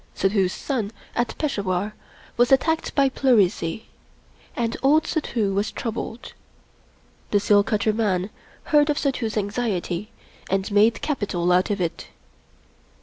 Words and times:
Suddhoo's 0.15 0.51
son 0.51 0.91
at 1.15 1.37
Peshawar 1.37 1.93
was 2.35 2.51
attacked 2.51 2.95
by 2.95 3.07
pleurisy, 3.07 3.85
and 4.55 4.75
old 4.81 5.05
Suddhoo 5.05 5.53
was 5.53 5.69
troubled. 5.71 6.33
The 7.29 7.39
seal 7.39 7.61
cutter 7.63 7.93
man 7.93 8.31
heard 8.63 8.89
of 8.89 8.97
Suddhoo's 8.97 9.37
anxiety 9.37 10.09
and 10.49 10.71
made 10.71 11.03
capital 11.03 11.51
out 11.51 11.69
of 11.69 11.79
it. 11.79 12.07